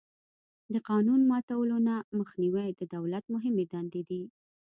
د 0.73 0.75
قانون 0.89 1.21
ماتولو 1.31 1.77
نه 1.87 1.95
مخنیوی 2.19 2.69
د 2.79 2.81
دولت 2.95 3.23
مهمې 3.33 3.65
دندې 3.73 4.01
دي. 4.09 4.23